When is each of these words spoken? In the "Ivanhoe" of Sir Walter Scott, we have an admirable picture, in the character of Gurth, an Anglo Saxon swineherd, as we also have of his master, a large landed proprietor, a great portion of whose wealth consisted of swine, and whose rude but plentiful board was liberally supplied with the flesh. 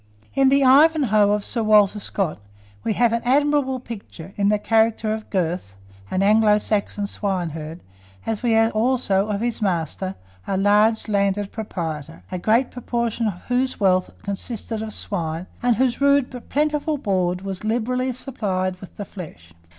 In 0.33 0.49
the 0.49 0.63
"Ivanhoe" 0.63 1.29
of 1.29 1.45
Sir 1.45 1.61
Walter 1.61 1.99
Scott, 1.99 2.39
we 2.83 2.93
have 2.93 3.13
an 3.13 3.21
admirable 3.23 3.79
picture, 3.79 4.33
in 4.35 4.49
the 4.49 4.57
character 4.57 5.13
of 5.13 5.29
Gurth, 5.29 5.77
an 6.09 6.23
Anglo 6.23 6.57
Saxon 6.57 7.05
swineherd, 7.05 7.81
as 8.25 8.41
we 8.41 8.57
also 8.59 9.27
have 9.27 9.35
of 9.35 9.41
his 9.41 9.61
master, 9.61 10.15
a 10.47 10.57
large 10.57 11.07
landed 11.07 11.51
proprietor, 11.51 12.23
a 12.31 12.39
great 12.39 12.71
portion 12.83 13.27
of 13.27 13.41
whose 13.43 13.79
wealth 13.79 14.09
consisted 14.23 14.81
of 14.81 14.95
swine, 14.95 15.45
and 15.61 15.75
whose 15.75 16.01
rude 16.01 16.31
but 16.31 16.49
plentiful 16.49 16.97
board 16.97 17.41
was 17.43 17.63
liberally 17.63 18.11
supplied 18.11 18.81
with 18.81 18.97
the 18.97 19.05
flesh. 19.05 19.53